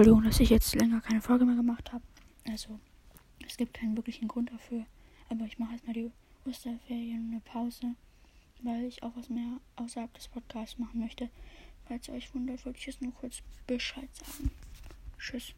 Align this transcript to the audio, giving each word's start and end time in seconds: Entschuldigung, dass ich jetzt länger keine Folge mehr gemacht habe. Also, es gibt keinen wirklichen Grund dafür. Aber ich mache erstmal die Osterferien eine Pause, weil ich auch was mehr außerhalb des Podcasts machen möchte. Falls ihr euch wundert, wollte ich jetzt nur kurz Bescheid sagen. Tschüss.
Entschuldigung, 0.00 0.24
dass 0.24 0.40
ich 0.40 0.48
jetzt 0.48 0.74
länger 0.76 1.02
keine 1.02 1.20
Folge 1.20 1.44
mehr 1.44 1.56
gemacht 1.56 1.92
habe. 1.92 2.02
Also, 2.48 2.80
es 3.46 3.58
gibt 3.58 3.74
keinen 3.74 3.98
wirklichen 3.98 4.28
Grund 4.28 4.50
dafür. 4.50 4.86
Aber 5.28 5.44
ich 5.44 5.58
mache 5.58 5.72
erstmal 5.72 5.92
die 5.92 6.10
Osterferien 6.46 7.28
eine 7.30 7.40
Pause, 7.40 7.96
weil 8.62 8.84
ich 8.84 9.02
auch 9.02 9.14
was 9.14 9.28
mehr 9.28 9.60
außerhalb 9.76 10.10
des 10.14 10.28
Podcasts 10.28 10.78
machen 10.78 11.00
möchte. 11.00 11.28
Falls 11.86 12.08
ihr 12.08 12.14
euch 12.14 12.34
wundert, 12.34 12.64
wollte 12.64 12.78
ich 12.78 12.86
jetzt 12.86 13.02
nur 13.02 13.12
kurz 13.12 13.42
Bescheid 13.66 14.08
sagen. 14.14 14.50
Tschüss. 15.18 15.52